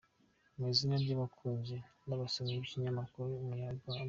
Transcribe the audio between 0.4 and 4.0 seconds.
Mu izina ry’abakunzi n’abasomyi b’ikinyamakuru Umuryango.